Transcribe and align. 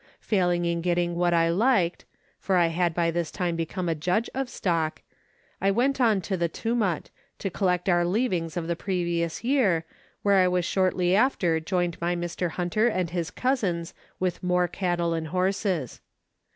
Failing 0.19 0.65
in 0.65 0.81
getting 0.81 1.13
what 1.13 1.31
I 1.31 1.49
liked 1.49 2.05
(for 2.39 2.55
I 2.57 2.69
had 2.69 2.95
by 2.95 3.11
this 3.11 3.29
time 3.29 3.55
become 3.55 3.87
a 3.87 3.93
judge 3.93 4.31
of 4.33 4.49
stock), 4.49 5.03
I 5.61 5.69
went 5.69 6.01
on 6.01 6.21
to 6.21 6.35
the 6.35 6.49
Tumut, 6.49 7.11
to 7.37 7.51
collect 7.51 7.87
our 7.87 8.03
leavings 8.03 8.57
of 8.57 8.65
the 8.65 8.75
previous 8.75 9.43
year, 9.43 9.85
where 10.23 10.37
I 10.37 10.47
was 10.47 10.65
shortly 10.65 11.15
after 11.15 11.59
joined 11.59 11.99
by 11.99 12.15
Mr. 12.15 12.49
Hunter 12.49 12.87
and 12.87 13.11
his 13.11 13.29
cousins 13.29 13.93
with 14.19 14.41
more 14.41 14.67
cattle 14.67 15.13
and 15.13 15.27
horses. 15.27 16.01